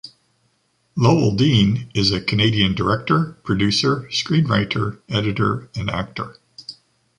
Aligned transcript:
Lowell 0.97 1.35
Dean 1.35 1.87
is 1.93 2.11
a 2.11 2.19
Canadian 2.19 2.73
director, 2.73 3.33
producer, 3.43 4.09
screenwriter, 4.11 4.99
editor 5.07 5.69
and 5.75 5.91
actor. 5.91 6.37